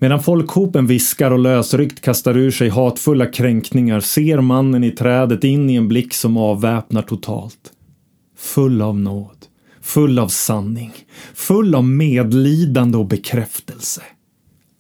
Medan 0.00 0.22
folkhopen 0.22 0.86
viskar 0.86 1.30
och 1.30 1.38
lösryckt 1.38 2.00
kastar 2.00 2.36
ur 2.36 2.50
sig 2.50 2.68
hatfulla 2.68 3.26
kränkningar 3.26 4.00
ser 4.00 4.40
mannen 4.40 4.84
i 4.84 4.90
trädet 4.90 5.44
in 5.44 5.70
i 5.70 5.74
en 5.74 5.88
blick 5.88 6.14
som 6.14 6.36
avväpnar 6.36 7.02
totalt. 7.02 7.72
Full 8.36 8.82
av 8.82 8.98
nåd, 8.98 9.36
full 9.80 10.18
av 10.18 10.28
sanning, 10.28 10.92
full 11.34 11.74
av 11.74 11.84
medlidande 11.84 12.98
och 12.98 13.06
bekräftelse. 13.06 14.02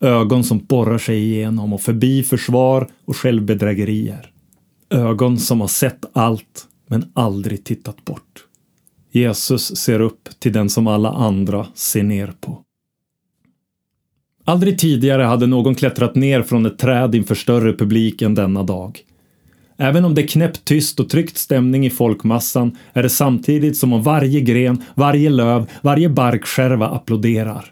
Ögon 0.00 0.44
som 0.44 0.58
borrar 0.58 0.98
sig 0.98 1.18
igenom 1.18 1.72
och 1.72 1.80
förbi 1.80 2.22
försvar 2.22 2.88
och 3.04 3.16
självbedrägerier. 3.16 4.30
Ögon 4.90 5.38
som 5.38 5.60
har 5.60 5.68
sett 5.68 6.04
allt 6.12 6.66
men 6.88 7.12
aldrig 7.14 7.64
tittat 7.64 8.04
bort. 8.04 8.44
Jesus 9.12 9.76
ser 9.76 10.00
upp 10.00 10.28
till 10.38 10.52
den 10.52 10.70
som 10.70 10.86
alla 10.86 11.10
andra 11.10 11.66
ser 11.74 12.02
ner 12.02 12.32
på. 12.40 12.63
Aldrig 14.44 14.78
tidigare 14.78 15.22
hade 15.22 15.46
någon 15.46 15.74
klättrat 15.74 16.14
ner 16.14 16.42
från 16.42 16.66
ett 16.66 16.78
träd 16.78 17.14
inför 17.14 17.34
större 17.34 17.72
publik 17.72 18.22
än 18.22 18.34
denna 18.34 18.62
dag. 18.62 19.00
Även 19.76 20.04
om 20.04 20.14
det 20.14 20.22
är 20.22 20.26
knäppt 20.26 20.64
tyst 20.64 21.00
och 21.00 21.08
tryckt 21.08 21.36
stämning 21.36 21.86
i 21.86 21.90
folkmassan 21.90 22.76
är 22.92 23.02
det 23.02 23.08
samtidigt 23.08 23.76
som 23.76 23.92
om 23.92 24.02
varje 24.02 24.40
gren, 24.40 24.82
varje 24.94 25.30
löv, 25.30 25.66
varje 25.82 26.08
barkskärva 26.08 26.88
applåderar. 26.88 27.64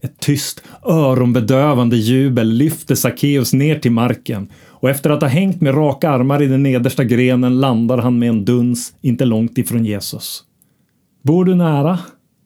Ett 0.00 0.20
tyst, 0.20 0.62
öronbedövande 0.86 1.96
jubel 1.96 2.48
lyfter 2.48 2.94
Sackeus 2.94 3.52
ner 3.52 3.78
till 3.78 3.92
marken 3.92 4.48
och 4.66 4.90
efter 4.90 5.10
att 5.10 5.20
ha 5.20 5.28
hängt 5.28 5.60
med 5.60 5.74
raka 5.74 6.10
armar 6.10 6.42
i 6.42 6.46
den 6.46 6.62
nedersta 6.62 7.04
grenen 7.04 7.60
landar 7.60 7.98
han 7.98 8.18
med 8.18 8.28
en 8.28 8.44
duns 8.44 8.92
inte 9.00 9.24
långt 9.24 9.58
ifrån 9.58 9.84
Jesus. 9.84 10.42
Bor 11.22 11.44
du 11.44 11.54
nära? 11.54 11.98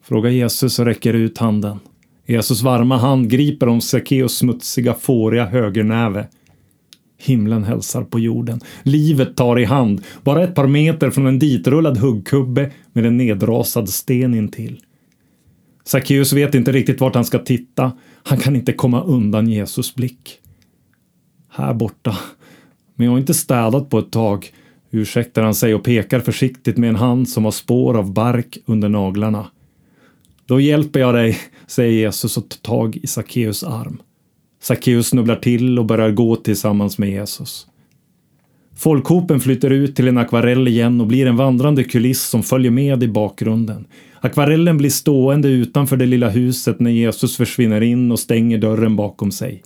frågar 0.03 0.29
Jesus 0.29 0.79
och 0.79 0.85
räcker 0.85 1.13
ut 1.13 1.37
handen. 1.37 1.79
Jesus 2.25 2.61
varma 2.61 2.97
hand 2.97 3.29
griper 3.29 3.67
om 3.67 3.81
Sackeus 3.81 4.37
smutsiga, 4.37 4.93
fåriga 4.93 5.45
högernäve. 5.45 6.27
Himlen 7.17 7.63
hälsar 7.63 8.03
på 8.03 8.19
jorden. 8.19 8.59
Livet 8.83 9.35
tar 9.35 9.59
i 9.59 9.65
hand, 9.65 10.01
bara 10.23 10.43
ett 10.43 10.55
par 10.55 10.67
meter 10.67 11.09
från 11.09 11.27
en 11.27 11.39
ditrullad 11.39 11.97
huggkubbe 11.97 12.71
med 12.93 13.05
en 13.05 13.17
nedrasad 13.17 13.89
sten 13.89 14.33
intill. 14.33 14.79
Sackeus 15.85 16.33
vet 16.33 16.55
inte 16.55 16.71
riktigt 16.71 17.01
vart 17.01 17.15
han 17.15 17.25
ska 17.25 17.39
titta. 17.39 17.91
Han 18.23 18.37
kan 18.37 18.55
inte 18.55 18.73
komma 18.73 19.03
undan 19.03 19.47
Jesus 19.47 19.95
blick. 19.95 20.39
Här 21.49 21.73
borta. 21.73 22.17
Men 22.95 23.05
jag 23.05 23.11
har 23.11 23.19
inte 23.19 23.33
städat 23.33 23.89
på 23.89 23.99
ett 23.99 24.11
tag, 24.11 24.51
ursäktar 24.91 25.43
han 25.43 25.55
sig 25.55 25.75
och 25.75 25.83
pekar 25.83 26.19
försiktigt 26.19 26.77
med 26.77 26.89
en 26.89 26.95
hand 26.95 27.29
som 27.29 27.43
har 27.43 27.51
spår 27.51 27.97
av 27.97 28.13
bark 28.13 28.57
under 28.65 28.89
naglarna. 28.89 29.47
Då 30.53 30.61
hjälper 30.61 30.99
jag 30.99 31.13
dig, 31.15 31.37
säger 31.67 31.91
Jesus 31.91 32.37
och 32.37 32.49
tar 32.49 32.57
tag 32.57 32.97
i 33.03 33.07
Sackeus 33.07 33.63
arm. 33.63 34.01
Sackeus 34.61 35.07
snubblar 35.07 35.35
till 35.35 35.79
och 35.79 35.85
börjar 35.85 36.11
gå 36.11 36.35
tillsammans 36.35 36.97
med 36.97 37.09
Jesus. 37.09 37.67
Folkhopen 38.75 39.39
flyter 39.39 39.69
ut 39.69 39.95
till 39.95 40.07
en 40.07 40.17
akvarell 40.17 40.67
igen 40.67 41.01
och 41.01 41.07
blir 41.07 41.25
en 41.25 41.35
vandrande 41.35 41.83
kuliss 41.83 42.23
som 42.23 42.43
följer 42.43 42.71
med 42.71 43.03
i 43.03 43.07
bakgrunden. 43.07 43.85
Akvarellen 44.21 44.77
blir 44.77 44.89
stående 44.89 45.47
utanför 45.47 45.97
det 45.97 46.05
lilla 46.05 46.29
huset 46.29 46.79
när 46.79 46.91
Jesus 46.91 47.37
försvinner 47.37 47.81
in 47.81 48.11
och 48.11 48.19
stänger 48.19 48.57
dörren 48.57 48.95
bakom 48.95 49.31
sig. 49.31 49.63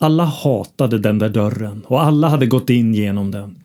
Alla 0.00 0.24
hatade 0.24 0.98
den 0.98 1.18
där 1.18 1.28
dörren 1.28 1.82
och 1.86 2.02
alla 2.02 2.28
hade 2.28 2.46
gått 2.46 2.70
in 2.70 2.94
genom 2.94 3.30
den. 3.30 3.58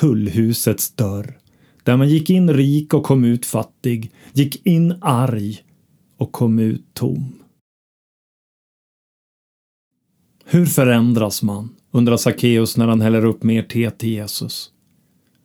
Tullhusets 0.00 0.90
dörr. 0.90 1.38
Där 1.84 1.96
man 1.96 2.08
gick 2.08 2.30
in 2.30 2.52
rik 2.52 2.94
och 2.94 3.04
kom 3.04 3.24
ut 3.24 3.46
fattig, 3.46 4.12
gick 4.32 4.66
in 4.66 4.94
arg 5.00 5.62
och 6.18 6.32
kom 6.32 6.58
ut 6.58 6.84
tom. 6.94 7.32
Hur 10.44 10.66
förändras 10.66 11.42
man? 11.42 11.74
undrar 11.90 12.16
Sackeus 12.16 12.76
när 12.76 12.86
han 12.86 13.00
häller 13.00 13.24
upp 13.24 13.42
mer 13.42 13.62
te 13.62 13.90
till 13.90 14.08
Jesus. 14.08 14.70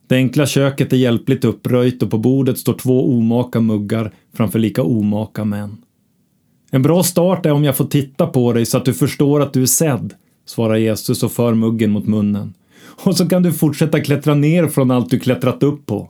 Det 0.08 0.16
enkla 0.16 0.46
köket 0.46 0.94
är 0.94 0.98
hjälpligt 0.98 1.46
uppröjt 1.46 2.04
och 2.04 2.12
på 2.12 2.18
bordet 2.18 2.58
står 2.58 2.74
två 2.74 3.18
omaka 3.18 3.62
muggar 3.62 4.14
framför 4.34 4.60
lika 4.60 4.84
omaka 4.84 5.46
män. 5.46 5.78
En 6.72 6.82
bra 6.82 7.04
start 7.04 7.46
är 7.46 7.52
om 7.52 7.64
jag 7.64 7.78
får 7.78 7.86
titta 7.86 8.28
på 8.28 8.54
dig 8.54 8.66
så 8.66 8.78
att 8.78 8.86
du 8.86 8.94
förstår 8.94 9.42
att 9.42 9.54
du 9.54 9.62
är 9.62 9.66
sedd, 9.66 10.14
svarar 10.46 10.76
Jesus 10.76 11.24
och 11.24 11.32
för 11.32 11.54
muggen 11.54 11.92
mot 11.92 12.08
munnen. 12.08 12.54
Och 13.04 13.18
så 13.18 13.30
kan 13.30 13.44
du 13.44 13.52
fortsätta 13.52 14.00
klättra 14.00 14.36
ner 14.36 14.68
från 14.68 14.92
allt 14.92 15.10
du 15.10 15.20
klättrat 15.20 15.64
upp 15.64 15.86
på. 15.86 16.10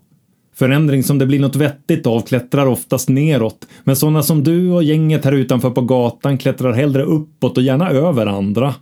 Förändring 0.55 1.03
som 1.03 1.17
det 1.17 1.25
blir 1.25 1.39
något 1.39 1.55
vettigt 1.55 2.07
av 2.07 2.21
klättrar 2.21 2.65
oftast 2.65 3.09
neråt, 3.09 3.67
men 3.83 3.95
sådana 3.95 4.23
som 4.23 4.43
du 4.43 4.71
och 4.71 4.83
gänget 4.83 5.25
här 5.25 5.31
utanför 5.31 5.69
på 5.69 5.81
gatan 5.81 6.37
klättrar 6.37 6.73
hellre 6.73 7.03
uppåt 7.03 7.57
och 7.57 7.63
gärna 7.63 7.89
över 7.89 8.25
andra. 8.25 8.75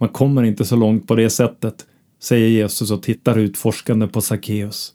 Man 0.00 0.08
kommer 0.08 0.42
inte 0.42 0.64
så 0.64 0.76
långt 0.76 1.06
på 1.06 1.14
det 1.14 1.30
sättet, 1.30 1.74
säger 2.22 2.48
Jesus 2.48 2.90
och 2.90 3.02
tittar 3.02 3.38
utforskande 3.38 4.06
på 4.06 4.20
Sackeus. 4.20 4.92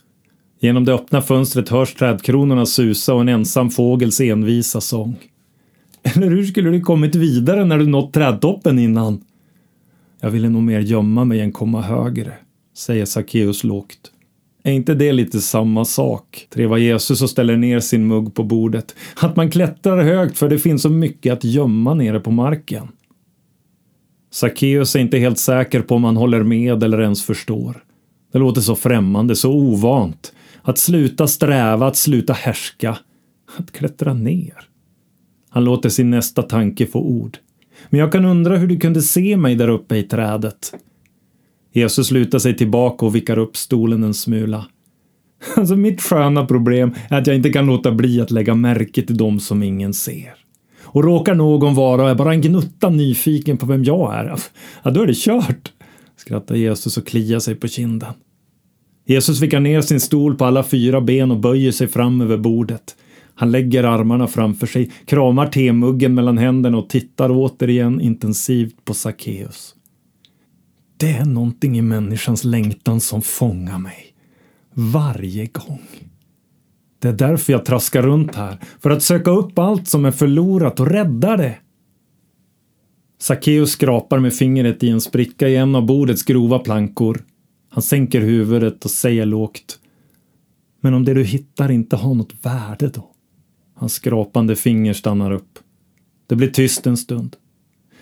Genom 0.59 0.85
det 0.85 0.93
öppna 0.93 1.21
fönstret 1.21 1.69
hörs 1.69 1.93
trädkronorna 1.93 2.65
susa 2.65 3.13
och 3.13 3.21
en 3.21 3.29
ensam 3.29 3.69
fågels 3.69 4.21
envisa 4.21 4.81
sång. 4.81 5.15
Eller 6.03 6.29
hur 6.29 6.45
skulle 6.45 6.69
du 6.69 6.81
kommit 6.81 7.15
vidare 7.15 7.65
när 7.65 7.77
du 7.77 7.87
nått 7.87 8.13
trädtoppen 8.13 8.79
innan? 8.79 9.23
Jag 10.21 10.29
ville 10.29 10.49
nog 10.49 10.63
mer 10.63 10.79
gömma 10.79 11.25
mig 11.25 11.41
än 11.41 11.51
komma 11.51 11.81
högre, 11.81 12.33
säger 12.77 13.05
Sackeus 13.05 13.63
lågt. 13.63 14.11
Är 14.69 14.73
inte 14.73 14.93
det 14.93 15.11
lite 15.11 15.41
samma 15.41 15.85
sak? 15.85 16.47
trevar 16.49 16.77
Jesus 16.77 17.21
och 17.21 17.29
ställer 17.29 17.57
ner 17.57 17.79
sin 17.79 18.07
mugg 18.07 18.33
på 18.33 18.43
bordet. 18.43 18.95
Att 19.15 19.35
man 19.35 19.51
klättrar 19.51 20.03
högt 20.03 20.37
för 20.37 20.49
det 20.49 20.59
finns 20.59 20.81
så 20.81 20.89
mycket 20.89 21.33
att 21.33 21.43
gömma 21.43 21.93
nere 21.93 22.19
på 22.19 22.31
marken. 22.31 22.87
Sackeus 24.31 24.95
är 24.95 24.99
inte 24.99 25.17
helt 25.17 25.39
säker 25.39 25.81
på 25.81 25.95
om 25.95 26.03
han 26.03 26.17
håller 26.17 26.43
med 26.43 26.83
eller 26.83 27.01
ens 27.01 27.23
förstår. 27.23 27.83
Det 28.31 28.39
låter 28.39 28.61
så 28.61 28.75
främmande, 28.75 29.35
så 29.35 29.51
ovant. 29.51 30.33
Att 30.61 30.77
sluta 30.77 31.27
sträva, 31.27 31.87
att 31.87 31.95
sluta 31.95 32.33
härska. 32.33 32.97
Att 33.57 33.71
klättra 33.71 34.13
ner. 34.13 34.53
Han 35.49 35.63
låter 35.63 35.89
sin 35.89 36.09
nästa 36.09 36.41
tanke 36.41 36.85
få 36.85 36.99
ord. 36.99 37.37
Men 37.89 37.99
jag 37.99 38.11
kan 38.11 38.25
undra 38.25 38.57
hur 38.57 38.67
du 38.67 38.79
kunde 38.79 39.01
se 39.01 39.37
mig 39.37 39.55
där 39.55 39.69
uppe 39.69 39.97
i 39.97 40.03
trädet. 40.03 40.73
Jesus 41.71 42.11
lutar 42.11 42.39
sig 42.39 42.57
tillbaka 42.57 43.05
och 43.05 43.15
vickar 43.15 43.37
upp 43.37 43.57
stolen 43.57 44.03
en 44.03 44.13
smula. 44.13 44.65
Alltså 45.55 45.75
mitt 45.75 46.01
sköna 46.01 46.45
problem 46.45 46.93
är 47.09 47.17
att 47.17 47.27
jag 47.27 47.35
inte 47.35 47.49
kan 47.49 47.65
låta 47.65 47.91
bli 47.91 48.21
att 48.21 48.31
lägga 48.31 48.55
märke 48.55 49.01
till 49.01 49.17
dem 49.17 49.39
som 49.39 49.63
ingen 49.63 49.93
ser. 49.93 50.33
Och 50.83 51.03
råkar 51.03 51.35
någon 51.35 51.75
vara 51.75 52.15
bara 52.15 52.33
en 52.33 52.41
gnutta 52.41 52.89
nyfiken 52.89 53.57
på 53.57 53.65
vem 53.65 53.83
jag 53.83 54.15
är, 54.15 54.25
alltså, 54.25 54.49
ja 54.83 54.91
då 54.91 55.01
är 55.01 55.07
det 55.07 55.17
kört, 55.17 55.71
skrattar 56.17 56.55
Jesus 56.55 56.97
och 56.97 57.07
kliar 57.07 57.39
sig 57.39 57.55
på 57.55 57.67
kinden. 57.67 58.13
Jesus 59.05 59.41
vickar 59.41 59.59
ner 59.59 59.81
sin 59.81 59.99
stol 59.99 60.35
på 60.35 60.45
alla 60.45 60.63
fyra 60.63 61.01
ben 61.01 61.31
och 61.31 61.39
böjer 61.39 61.71
sig 61.71 61.87
fram 61.87 62.21
över 62.21 62.37
bordet. 62.37 62.95
Han 63.35 63.51
lägger 63.51 63.83
armarna 63.83 64.27
framför 64.27 64.67
sig, 64.67 64.91
kramar 65.05 65.47
temuggen 65.47 66.13
mellan 66.13 66.37
händerna 66.37 66.77
och 66.77 66.89
tittar 66.89 67.29
återigen 67.31 68.01
intensivt 68.01 68.85
på 68.85 68.93
Sackeus. 68.93 69.75
Det 70.99 71.11
är 71.11 71.25
någonting 71.25 71.77
i 71.77 71.81
människans 71.81 72.43
längtan 72.43 73.01
som 73.01 73.21
fångar 73.21 73.77
mig. 73.77 74.13
Varje 74.73 75.45
gång. 75.45 75.81
Det 76.99 77.07
är 77.07 77.13
därför 77.13 77.53
jag 77.53 77.65
traskar 77.65 78.01
runt 78.01 78.35
här, 78.35 78.59
för 78.79 78.89
att 78.89 79.03
söka 79.03 79.31
upp 79.31 79.59
allt 79.59 79.87
som 79.87 80.05
är 80.05 80.11
förlorat 80.11 80.79
och 80.79 80.87
rädda 80.87 81.37
det. 81.37 81.57
Sackeus 83.19 83.71
skrapar 83.71 84.19
med 84.19 84.33
fingret 84.33 84.83
i 84.83 84.89
en 84.89 85.01
spricka 85.01 85.47
i 85.47 85.55
en 85.55 85.75
av 85.75 85.85
bordets 85.85 86.23
grova 86.23 86.59
plankor. 86.59 87.23
Han 87.69 87.81
sänker 87.81 88.21
huvudet 88.21 88.85
och 88.85 88.91
säger 88.91 89.25
lågt. 89.25 89.79
Men 90.81 90.93
om 90.93 91.05
det 91.05 91.13
du 91.13 91.23
hittar 91.23 91.71
inte 91.71 91.95
har 91.95 92.15
något 92.15 92.45
värde 92.45 92.89
då? 92.89 93.11
Hans 93.75 93.93
skrapande 93.93 94.55
finger 94.55 94.93
stannar 94.93 95.31
upp. 95.31 95.59
Det 96.27 96.35
blir 96.35 96.47
tyst 96.47 96.87
en 96.87 96.97
stund. 96.97 97.35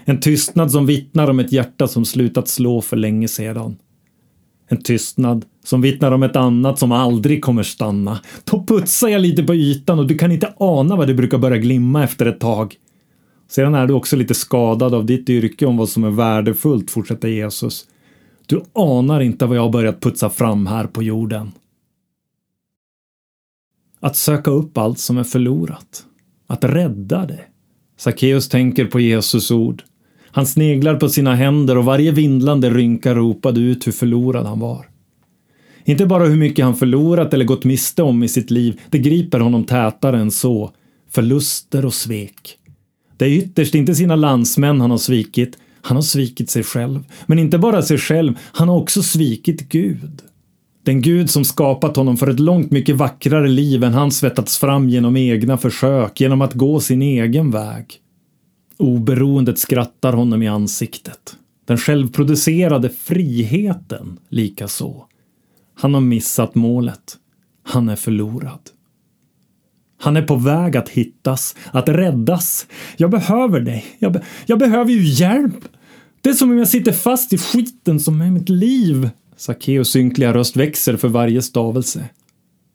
En 0.10 0.20
tystnad 0.20 0.72
som 0.72 0.86
vittnar 0.86 1.30
om 1.30 1.40
ett 1.40 1.52
hjärta 1.52 1.88
som 1.88 2.06
slutat 2.06 2.48
slå 2.48 2.82
för 2.82 2.98
länge 2.98 3.28
sedan. 3.28 3.78
En 4.68 4.82
tystnad 4.82 5.46
som 5.64 5.82
vittnar 5.82 6.12
om 6.12 6.24
ett 6.24 6.36
annat 6.36 6.80
som 6.80 6.92
aldrig 6.92 7.44
kommer 7.44 7.64
stanna. 7.64 8.20
Då 8.44 8.66
putsar 8.66 9.08
jag 9.08 9.22
lite 9.22 9.44
på 9.44 9.56
ytan 9.56 10.00
och 10.00 10.08
du 10.08 10.18
kan 10.18 10.32
inte 10.32 10.54
ana 10.58 10.96
vad 10.96 11.08
det 11.08 11.14
brukar 11.14 11.38
börja 11.38 11.58
glimma 11.58 12.04
efter 12.04 12.26
ett 12.26 12.40
tag. 12.40 12.76
Sedan 13.50 13.76
är 13.76 13.88
du 13.88 13.94
också 13.94 14.16
lite 14.16 14.34
skadad 14.34 14.94
av 14.94 15.06
ditt 15.06 15.30
yrke 15.30 15.66
om 15.66 15.78
vad 15.78 15.90
som 15.90 16.04
är 16.04 16.12
värdefullt, 16.12 16.92
fortsätter 16.92 17.28
Jesus. 17.28 17.86
Du 18.46 18.64
anar 18.74 19.20
inte 19.20 19.46
vad 19.46 19.58
jag 19.58 19.62
har 19.62 19.70
börjat 19.70 20.02
putsa 20.02 20.30
fram 20.30 20.68
här 20.68 20.88
på 20.88 21.04
jorden. 21.04 21.52
Att 24.00 24.16
söka 24.16 24.52
upp 24.52 24.78
allt 24.78 25.00
som 25.00 25.18
är 25.18 25.24
förlorat. 25.24 26.06
Att 26.48 26.64
rädda 26.64 27.26
det. 27.26 27.42
Sackeus 27.98 28.50
tänker 28.50 28.86
på 28.86 29.00
Jesus 29.00 29.52
ord. 29.52 29.84
Han 30.38 30.46
sneglar 30.46 30.96
på 30.96 31.10
sina 31.10 31.36
händer 31.36 31.78
och 31.78 31.86
varje 31.86 32.12
vindlande 32.12 32.70
rynka 32.70 33.16
ropade 33.16 33.60
ut 33.60 33.88
hur 33.88 33.92
förlorad 33.92 34.46
han 34.46 34.60
var. 34.60 34.86
Inte 35.86 36.06
bara 36.06 36.26
hur 36.26 36.36
mycket 36.36 36.66
han 36.66 36.76
förlorat 36.76 37.34
eller 37.34 37.46
gått 37.46 37.66
miste 37.66 38.04
om 38.04 38.24
i 38.24 38.28
sitt 38.28 38.52
liv, 38.52 38.82
det 38.90 38.98
griper 38.98 39.40
honom 39.40 39.64
tätare 39.64 40.20
än 40.20 40.32
så. 40.32 40.72
Förluster 41.10 41.86
och 41.86 41.94
svek. 41.94 42.58
Det 43.18 43.26
är 43.26 43.30
ytterst 43.30 43.76
inte 43.76 43.96
sina 43.96 44.16
landsmän 44.16 44.82
han 44.82 44.92
har 44.92 44.98
svikit, 44.98 45.58
han 45.82 45.98
har 45.98 46.02
svikit 46.02 46.50
sig 46.50 46.64
själv. 46.64 47.04
Men 47.26 47.40
inte 47.40 47.58
bara 47.58 47.82
sig 47.82 47.98
själv, 47.98 48.34
han 48.42 48.70
har 48.70 48.78
också 48.78 49.04
svikit 49.04 49.70
Gud. 49.70 50.22
Den 50.84 51.02
Gud 51.02 51.30
som 51.30 51.46
skapat 51.46 51.96
honom 51.96 52.18
för 52.18 52.28
ett 52.28 52.40
långt 52.40 52.72
mycket 52.72 52.96
vackrare 52.96 53.48
liv 53.48 53.84
än 53.84 53.94
han 53.94 54.12
svettats 54.12 54.58
fram 54.58 54.90
genom 54.90 55.18
egna 55.18 55.58
försök, 55.58 56.22
genom 56.22 56.42
att 56.42 56.54
gå 56.54 56.80
sin 56.80 57.02
egen 57.02 57.52
väg. 57.52 58.02
Oberoendet 58.78 59.60
skrattar 59.60 60.14
honom 60.14 60.44
i 60.44 60.48
ansiktet. 60.48 61.38
Den 61.66 61.78
självproducerade 61.78 62.90
friheten 62.90 64.20
likaså. 64.30 65.06
Han 65.76 65.94
har 65.94 66.02
missat 66.02 66.56
målet. 66.56 67.18
Han 67.64 67.90
är 67.90 67.96
förlorad. 67.96 68.60
Han 70.00 70.18
är 70.18 70.22
på 70.22 70.36
väg 70.36 70.78
att 70.78 70.90
hittas, 70.90 71.56
att 71.72 71.90
räddas. 71.90 72.68
Jag 72.98 73.12
behöver 73.12 73.60
dig. 73.60 73.86
Jag, 74.00 74.14
be 74.14 74.22
jag 74.46 74.60
behöver 74.60 74.92
ju 74.92 75.04
hjälp. 75.04 75.66
Det 76.22 76.30
är 76.30 76.34
som 76.34 76.52
om 76.52 76.58
jag 76.58 76.68
sitter 76.68 76.92
fast 76.92 77.34
i 77.34 77.38
skiten 77.38 78.00
som 78.00 78.22
är 78.22 78.32
mitt 78.32 78.50
liv. 78.50 79.10
Sackeus 79.38 79.96
ynkliga 79.96 80.34
röst 80.34 80.56
växer 80.56 80.98
för 80.98 81.08
varje 81.08 81.42
stavelse. 81.42 82.10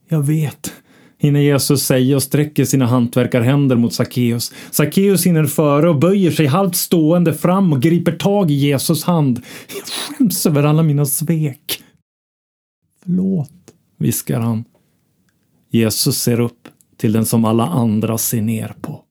Jag 0.08 0.22
vet, 0.22 0.72
hinner 1.22 1.40
Jesus 1.40 1.82
säga 1.82 2.16
och 2.16 2.22
sträcker 2.22 2.64
sina 2.64 2.86
hantverkarhänder 2.86 3.76
mot 3.76 3.94
Sackeus. 3.94 4.52
Sackeus 4.70 5.26
hinner 5.26 5.44
före 5.44 5.88
och 5.88 5.98
böjer 5.98 6.30
sig 6.30 6.46
halvt 6.46 6.76
stående 6.76 7.34
fram 7.34 7.72
och 7.72 7.82
griper 7.82 8.12
tag 8.12 8.50
i 8.50 8.54
Jesus 8.54 9.04
hand. 9.04 9.42
Jag 9.68 9.84
skäms 10.18 10.46
över 10.46 10.64
alla 10.64 10.82
mina 10.82 11.06
svek. 11.06 11.82
Förlåt, 13.04 13.52
viskar 13.98 14.40
han. 14.40 14.64
Jesus 15.70 16.18
ser 16.18 16.40
upp 16.40 16.68
till 16.96 17.12
den 17.12 17.26
som 17.26 17.44
alla 17.44 17.66
andra 17.66 18.18
ser 18.18 18.42
ner 18.42 18.74
på. 18.80 19.04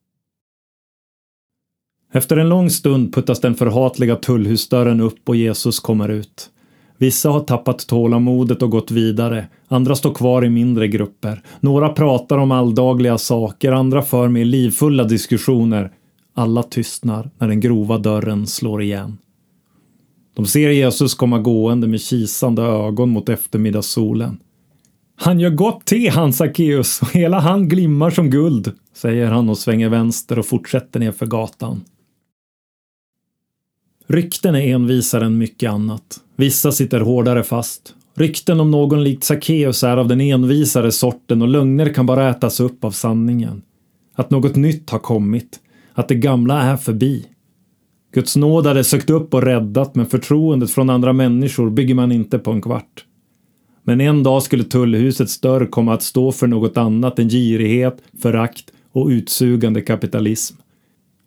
Efter 2.12 2.36
en 2.36 2.48
lång 2.48 2.70
stund 2.70 3.14
puttas 3.14 3.40
den 3.40 3.54
förhatliga 3.54 4.16
tullhusdörren 4.16 5.00
upp 5.00 5.28
och 5.28 5.36
Jesus 5.36 5.80
kommer 5.80 6.08
ut. 6.08 6.50
Vissa 6.98 7.30
har 7.30 7.40
tappat 7.40 7.86
tålamodet 7.86 8.62
och 8.62 8.70
gått 8.70 8.90
vidare, 8.90 9.46
andra 9.68 9.94
står 9.94 10.14
kvar 10.14 10.44
i 10.44 10.50
mindre 10.50 10.88
grupper. 10.88 11.42
Några 11.60 11.88
pratar 11.88 12.38
om 12.38 12.52
alldagliga 12.52 13.18
saker, 13.18 13.72
andra 13.72 14.02
för 14.02 14.28
mer 14.28 14.44
livfulla 14.44 15.04
diskussioner. 15.04 15.92
Alla 16.34 16.62
tystnar 16.62 17.30
när 17.38 17.48
den 17.48 17.60
grova 17.60 17.98
dörren 17.98 18.46
slår 18.46 18.82
igen. 18.82 19.18
De 20.34 20.46
ser 20.46 20.70
Jesus 20.70 21.14
komma 21.14 21.38
gående 21.38 21.86
med 21.86 22.00
kisande 22.00 22.62
ögon 22.62 23.10
mot 23.10 23.28
eftermiddagssolen. 23.28 24.38
Han 25.16 25.40
gör 25.40 25.50
gott 25.50 25.84
te, 25.84 26.08
han 26.08 26.32
Sackeus, 26.32 27.02
och 27.02 27.12
hela 27.12 27.40
han 27.40 27.68
glimmar 27.68 28.10
som 28.10 28.30
guld, 28.30 28.72
säger 28.94 29.26
han 29.26 29.48
och 29.48 29.58
svänger 29.58 29.88
vänster 29.88 30.38
och 30.38 30.46
fortsätter 30.46 31.00
nerför 31.00 31.26
gatan. 31.26 31.84
Rykten 34.06 34.54
är 34.54 34.74
envisare 34.74 35.24
än 35.24 35.38
mycket 35.38 35.70
annat. 35.70 36.20
Vissa 36.42 36.72
sitter 36.72 37.00
hårdare 37.00 37.42
fast. 37.42 37.94
Rykten 38.14 38.60
om 38.60 38.70
någon 38.70 39.04
likt 39.04 39.24
Sackeus 39.24 39.84
är 39.84 39.96
av 39.96 40.08
den 40.08 40.20
envisare 40.20 40.92
sorten 40.92 41.42
och 41.42 41.48
lögner 41.48 41.94
kan 41.94 42.06
bara 42.06 42.30
ätas 42.30 42.60
upp 42.60 42.84
av 42.84 42.90
sanningen. 42.90 43.62
Att 44.14 44.30
något 44.30 44.56
nytt 44.56 44.90
har 44.90 44.98
kommit. 44.98 45.60
Att 45.94 46.08
det 46.08 46.14
gamla 46.14 46.62
är 46.62 46.76
förbi. 46.76 47.26
Guds 48.14 48.36
nåd 48.36 48.66
hade 48.66 48.84
sökt 48.84 49.10
upp 49.10 49.34
och 49.34 49.42
räddat 49.42 49.94
men 49.94 50.06
förtroendet 50.06 50.70
från 50.70 50.90
andra 50.90 51.12
människor 51.12 51.70
bygger 51.70 51.94
man 51.94 52.12
inte 52.12 52.38
på 52.38 52.50
en 52.50 52.62
kvart. 52.62 53.04
Men 53.82 54.00
en 54.00 54.22
dag 54.22 54.42
skulle 54.42 54.64
tullhusets 54.64 55.40
dörr 55.40 55.66
komma 55.66 55.94
att 55.94 56.02
stå 56.02 56.32
för 56.32 56.46
något 56.46 56.76
annat 56.76 57.18
än 57.18 57.28
girighet, 57.28 58.02
förakt 58.22 58.64
och 58.92 59.06
utsugande 59.08 59.80
kapitalism. 59.80 60.56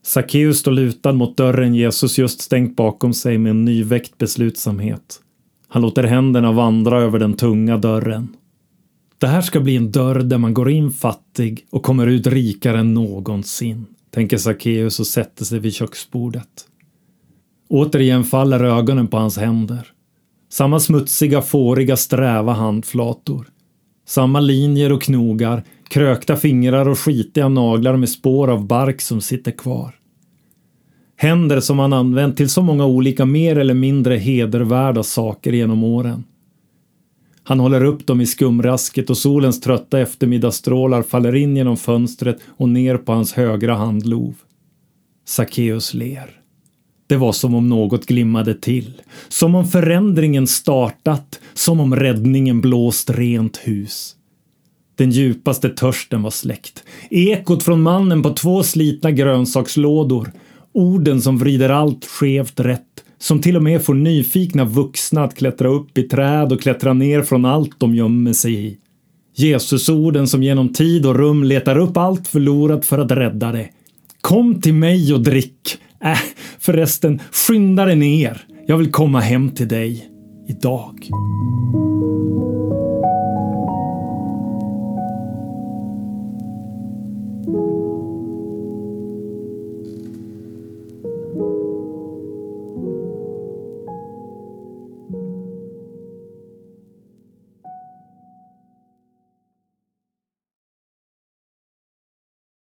Sackeus 0.06 0.60
står 0.60 0.72
lutad 0.72 1.14
mot 1.14 1.38
dörren 1.38 1.76
Jesus 1.76 2.18
just 2.18 2.42
stängt 2.42 2.76
bakom 2.76 3.14
sig 3.14 3.38
med 3.38 3.50
en 3.50 3.66
nyväckt 3.66 4.18
beslutsamhet. 4.18 5.20
Han 5.68 5.82
låter 5.82 6.04
händerna 6.04 6.52
vandra 6.52 7.02
över 7.02 7.20
den 7.20 7.34
tunga 7.34 7.78
dörren. 7.78 8.36
Det 9.18 9.28
här 9.28 9.42
ska 9.42 9.60
bli 9.60 9.76
en 9.76 9.92
dörr 9.92 10.20
där 10.20 10.38
man 10.38 10.54
går 10.54 10.70
in 10.70 10.92
fattig 10.92 11.66
och 11.70 11.84
kommer 11.84 12.08
ut 12.08 12.28
rikare 12.28 12.80
än 12.80 12.94
någonsin, 12.94 13.86
tänker 14.12 14.38
Sackeus 14.38 15.00
och 15.00 15.08
sätter 15.08 15.46
sig 15.46 15.60
vid 15.60 15.74
köksbordet. 15.74 16.66
Återigen 17.70 18.24
faller 18.24 18.64
ögonen 18.64 19.08
på 19.08 19.18
hans 19.18 19.38
händer. 19.38 19.92
Samma 20.50 20.80
smutsiga, 20.80 21.42
fåriga, 21.42 21.98
sträva 21.98 22.54
handflator. 22.54 23.48
Samma 24.06 24.40
linjer 24.40 24.92
och 24.92 25.02
knogar, 25.02 25.64
krökta 25.88 26.36
fingrar 26.36 26.90
och 26.90 27.00
skitiga 27.00 27.50
naglar 27.50 27.98
med 27.98 28.10
spår 28.10 28.48
av 28.48 28.68
bark 28.68 29.02
som 29.02 29.22
sitter 29.22 29.52
kvar. 29.52 29.96
Händer 31.18 31.60
som 31.60 31.80
han 31.80 31.94
använt 31.94 32.38
till 32.38 32.50
så 32.50 32.62
många 32.62 32.86
olika 32.86 33.26
mer 33.26 33.58
eller 33.58 33.74
mindre 33.74 34.16
hedervärda 34.16 35.04
saker 35.04 35.54
genom 35.54 35.84
åren. 35.84 36.24
Han 37.44 37.60
håller 37.60 37.84
upp 37.84 38.08
dem 38.08 38.22
i 38.22 38.26
skumrasket 38.26 39.10
och 39.10 39.18
solens 39.18 39.62
trötta 39.62 40.00
eftermiddagsstrålar 40.00 41.02
faller 41.02 41.36
in 41.36 41.58
genom 41.58 41.78
fönstret 41.78 42.38
och 42.48 42.70
ner 42.70 42.98
på 42.98 43.12
hans 43.12 43.34
högra 43.34 43.76
handlov. 43.76 44.36
Sackeus 45.26 45.94
ler. 45.94 46.45
Det 47.08 47.16
var 47.16 47.32
som 47.32 47.56
om 47.56 47.70
något 47.70 48.06
glimmade 48.06 48.54
till. 48.54 49.02
Som 49.28 49.56
om 49.56 49.68
förändringen 49.68 50.48
startat. 50.48 51.40
Som 51.54 51.80
om 51.80 51.96
räddningen 51.96 52.62
blåst 52.62 53.10
rent 53.10 53.58
hus. 53.58 54.16
Den 54.96 55.12
djupaste 55.12 55.70
törsten 55.70 56.22
var 56.24 56.30
släckt. 56.30 56.84
Ekot 57.10 57.64
från 57.64 57.82
mannen 57.82 58.24
på 58.24 58.30
två 58.34 58.64
slitna 58.64 59.12
grönsakslådor. 59.12 60.32
Orden 60.74 61.22
som 61.22 61.38
vrider 61.38 61.70
allt 61.70 62.06
skevt 62.06 62.60
rätt. 62.60 63.04
Som 63.18 63.42
till 63.42 63.56
och 63.56 63.64
med 63.64 63.82
får 63.82 63.94
nyfikna 63.94 64.66
vuxna 64.66 65.24
att 65.24 65.36
klättra 65.36 65.68
upp 65.68 65.98
i 65.98 66.04
träd 66.04 66.52
och 66.52 66.62
klättra 66.62 66.94
ner 66.94 67.22
från 67.22 67.46
allt 67.46 67.80
de 67.80 67.96
gömmer 67.96 68.34
sig 68.34 68.66
i. 68.66 68.78
Jesusorden 69.36 70.28
som 70.28 70.44
genom 70.44 70.74
tid 70.74 71.06
och 71.06 71.16
rum 71.16 71.44
letar 71.44 71.78
upp 71.78 71.98
allt 71.98 72.28
förlorat 72.28 72.86
för 72.86 72.98
att 72.98 73.12
rädda 73.12 73.52
det. 73.52 73.70
Kom 74.22 74.62
till 74.62 74.74
mig 74.74 75.14
och 75.14 75.22
drick. 75.22 75.78
Äh, 76.06 76.18
förresten, 76.60 77.22
skynda 77.32 77.86
dig 77.86 77.96
ner. 77.96 78.42
Jag 78.68 78.78
vill 78.78 78.92
komma 78.92 79.20
hem 79.20 79.52
till 79.52 79.68
dig. 79.68 80.12
idag. 80.48 81.10